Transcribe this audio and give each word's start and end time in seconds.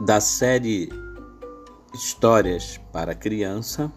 da 0.00 0.20
série 0.20 0.88
Histórias 1.92 2.78
para 2.92 3.16
Criança, 3.16 3.90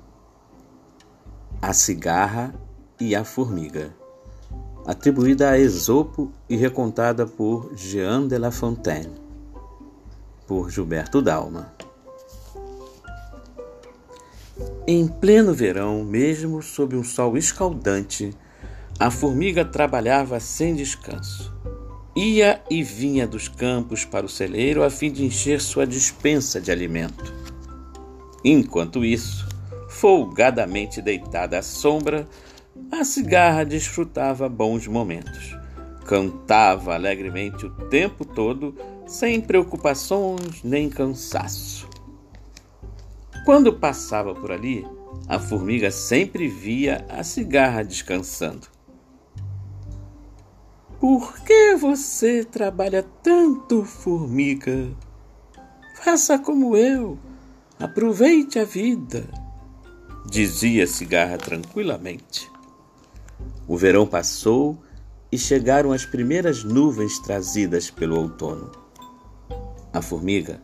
A 1.62 1.74
Cigarra 1.74 2.56
e 3.00 3.16
a 3.16 3.24
Formiga, 3.24 3.94
atribuída 4.86 5.52
a 5.52 5.60
Esopo 5.60 6.32
e 6.50 6.56
recontada 6.56 7.28
por 7.28 7.76
Jean 7.76 8.28
de 8.28 8.40
La 8.40 8.50
Fontaine, 8.50 9.14
por 10.48 10.72
Gilberto 10.72 11.22
Dalma. 11.22 11.72
Em 14.88 15.08
pleno 15.08 15.54
verão, 15.54 16.04
mesmo 16.04 16.64
sob 16.64 16.96
um 16.96 17.04
sol 17.04 17.38
escaldante, 17.38 18.36
a 19.00 19.12
formiga 19.12 19.64
trabalhava 19.64 20.40
sem 20.40 20.74
descanso. 20.74 21.54
Ia 22.16 22.62
e 22.70 22.84
vinha 22.84 23.26
dos 23.26 23.48
campos 23.48 24.04
para 24.04 24.26
o 24.26 24.30
celeiro 24.30 24.84
a 24.84 24.90
fim 24.90 25.10
de 25.10 25.24
encher 25.24 25.62
sua 25.62 25.88
dispensa 25.88 26.60
de 26.60 26.70
alimento. 26.70 27.34
Enquanto 28.44 29.06
isso, 29.06 29.48
folgadamente 29.88 31.02
deitada 31.02 31.58
à 31.58 31.62
sombra, 31.62 32.28
a 32.92 33.06
cigarra 33.06 33.64
desfrutava 33.64 34.50
bons 34.50 34.88
momentos. 34.88 35.56
Cantava 36.06 36.96
alegremente 36.96 37.66
o 37.66 37.70
tempo 37.88 38.26
todo, 38.26 38.76
sem 39.08 39.40
preocupações 39.40 40.64
nem 40.64 40.90
cansaço. 40.90 41.88
Quando 43.46 43.72
passava 43.72 44.36
por 44.36 44.52
ali, 44.52 44.86
a 45.30 45.40
formiga 45.40 45.90
sempre 45.90 46.50
via 46.50 47.06
a 47.08 47.24
cigarra 47.24 47.84
descansando. 47.84 48.68
Por 51.02 51.40
que 51.40 51.76
você 51.78 52.44
trabalha 52.44 53.02
tanto, 53.24 53.84
formiga? 53.84 54.88
Faça 55.96 56.38
como 56.38 56.78
eu. 56.78 57.18
Aproveite 57.80 58.60
a 58.60 58.64
vida, 58.64 59.28
dizia 60.30 60.84
a 60.84 60.88
cigarra 60.88 61.40
tranquilamente. 61.40 62.48
O 63.68 63.76
verão 63.76 64.06
passou 64.06 64.78
e 65.32 65.40
chegaram 65.40 65.92
as 65.92 66.06
primeiras 66.06 66.64
nuvens 66.64 67.18
trazidas 67.18 67.90
pelo 67.90 68.20
outono. 68.20 68.72
A 69.92 70.04
formiga 70.04 70.62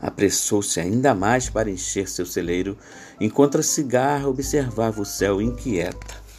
apressou-se 0.00 0.78
ainda 0.78 1.16
mais 1.16 1.50
para 1.50 1.68
encher 1.68 2.08
seu 2.08 2.24
celeiro, 2.24 2.78
enquanto 3.20 3.58
a 3.58 3.62
cigarra 3.62 4.28
observava 4.28 5.02
o 5.02 5.04
céu 5.04 5.42
inquieta. 5.42 6.29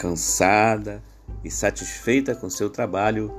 Cansada 0.00 1.02
e 1.44 1.50
satisfeita 1.50 2.34
com 2.34 2.48
seu 2.48 2.70
trabalho, 2.70 3.30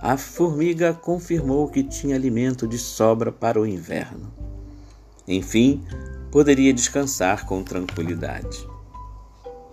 a 0.00 0.16
formiga 0.16 0.94
confirmou 0.94 1.68
que 1.68 1.82
tinha 1.82 2.14
alimento 2.14 2.68
de 2.68 2.78
sobra 2.78 3.32
para 3.32 3.60
o 3.60 3.66
inverno. 3.66 4.32
Enfim, 5.26 5.84
poderia 6.30 6.72
descansar 6.72 7.44
com 7.44 7.60
tranquilidade. 7.64 8.64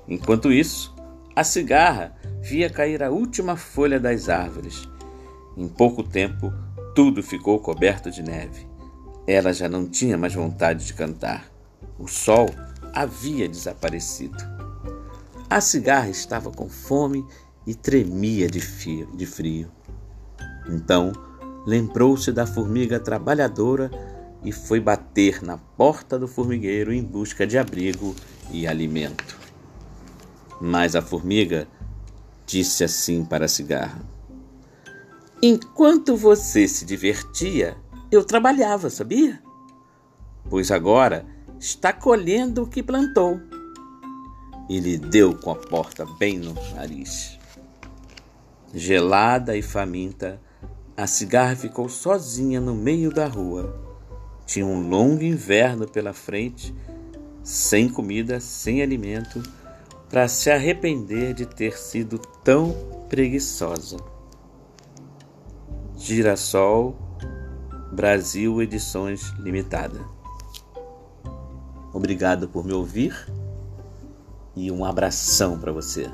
Enquanto 0.08 0.52
isso, 0.52 0.96
a 1.36 1.44
cigarra 1.44 2.16
via 2.42 2.68
cair 2.68 3.04
a 3.04 3.12
última 3.12 3.56
folha 3.56 4.00
das 4.00 4.28
árvores. 4.28 4.90
Em 5.56 5.68
pouco 5.68 6.02
tempo, 6.02 6.52
tudo 6.96 7.22
ficou 7.22 7.60
coberto 7.60 8.10
de 8.10 8.24
neve. 8.24 8.68
Ela 9.28 9.54
já 9.54 9.70
não 9.70 9.88
tinha 9.88 10.18
mais 10.18 10.34
vontade 10.34 10.84
de 10.84 10.96
cantar. 10.96 11.46
O 12.00 12.08
sol 12.08 12.50
havia 12.92 13.48
desaparecido. 13.48 14.63
A 15.54 15.62
cigarra 15.62 16.10
estava 16.10 16.50
com 16.50 16.68
fome 16.68 17.24
e 17.68 17.76
tremia 17.76 18.48
de 18.48 18.60
frio. 18.60 19.08
De 19.14 19.24
frio. 19.28 19.72
Então 20.68 21.12
lembrou-se 21.64 22.32
da 22.32 22.48
formiga 22.48 23.00
trabalhadora 23.00 23.92
e 24.44 24.52
foi 24.52 24.80
bater 24.80 25.44
na 25.44 25.60
porta 25.60 26.18
do 26.18 26.28
formigueiro 26.28 26.92
em 26.92 27.04
busca 27.04 27.46
de 27.46 27.60
abrigo 27.60 28.16
e 28.50 28.66
alimento. 28.66 29.38
Mas 30.60 30.96
a 30.96 31.04
formiga 31.04 31.68
disse 32.48 32.84
assim 32.84 33.24
para 33.24 33.46
a 33.46 33.48
cigarra: 33.48 34.02
Enquanto 35.40 36.18
você 36.18 36.68
se 36.68 36.84
divertia, 36.84 37.78
eu 38.12 38.24
trabalhava, 38.26 38.90
sabia? 38.90 39.40
Pois 40.50 40.72
agora 40.72 41.24
está 41.60 41.94
colhendo 41.94 42.64
o 42.64 42.68
que 42.68 42.82
plantou 42.82 43.53
e 44.70 44.80
lhe 44.80 44.98
deu 44.98 45.36
com 45.36 45.52
a 45.52 45.56
porta 45.56 46.06
bem 46.18 46.38
no 46.38 46.54
nariz. 46.76 47.38
Gelada 48.74 49.56
e 49.56 49.62
faminta, 49.62 50.40
a 50.96 51.06
cigarra 51.06 51.56
ficou 51.56 51.90
sozinha 51.90 52.60
no 52.60 52.74
meio 52.74 53.12
da 53.12 53.28
rua. 53.28 53.80
Tinha 54.46 54.66
um 54.66 54.88
longo 54.88 55.24
inverno 55.24 55.88
pela 55.88 56.14
frente, 56.14 56.74
sem 57.44 57.90
comida, 57.90 58.40
sem 58.40 58.82
alimento, 58.82 59.42
para 60.10 60.28
se 60.28 60.50
arrepender 60.50 61.34
de 61.34 61.46
ter 61.46 61.78
sido 61.78 62.18
tão 62.44 62.74
preguiçosa. 63.10 63.98
Girassol, 65.98 66.96
Brasil 67.92 68.62
Edições 68.62 69.22
Limitada. 69.40 70.00
Obrigado 71.94 72.48
por 72.48 72.66
me 72.66 72.74
ouvir 72.74 73.28
e 74.56 74.72
um 74.72 74.86
abração 74.86 75.58
para 75.58 75.72
você. 75.72 76.12